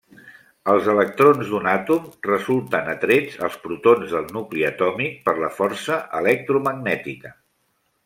Els 0.71 0.87
electrons 0.93 1.51
d'un 1.51 1.67
àtom 1.73 2.07
resulten 2.29 2.89
atrets 2.95 3.37
als 3.49 3.59
protons 3.67 4.17
del 4.17 4.27
nucli 4.41 4.67
atòmic 4.73 5.23
per 5.29 5.39
la 5.45 5.55
força 5.61 6.03
electromagnètica. 6.25 7.37